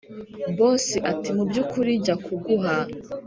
[0.57, 2.75] boss ati”mubyukuri jya kuguha